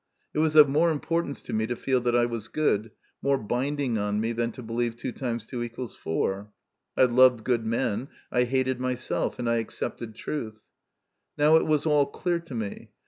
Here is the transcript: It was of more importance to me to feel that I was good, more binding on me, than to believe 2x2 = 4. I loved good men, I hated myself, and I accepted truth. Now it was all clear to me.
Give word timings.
It 0.33 0.39
was 0.39 0.55
of 0.55 0.67
more 0.67 0.89
importance 0.89 1.43
to 1.43 1.53
me 1.53 1.67
to 1.67 1.75
feel 1.75 2.01
that 2.01 2.15
I 2.15 2.25
was 2.25 2.47
good, 2.47 2.89
more 3.21 3.37
binding 3.37 3.99
on 3.99 4.19
me, 4.19 4.31
than 4.31 4.51
to 4.53 4.63
believe 4.63 4.95
2x2 4.95 5.95
= 5.95 5.95
4. 5.95 6.51
I 6.97 7.03
loved 7.03 7.43
good 7.43 7.63
men, 7.67 8.07
I 8.31 8.45
hated 8.45 8.79
myself, 8.79 9.37
and 9.37 9.47
I 9.47 9.57
accepted 9.57 10.15
truth. 10.15 10.65
Now 11.37 11.55
it 11.57 11.67
was 11.67 11.85
all 11.85 12.07
clear 12.07 12.39
to 12.39 12.55
me. 12.55 12.89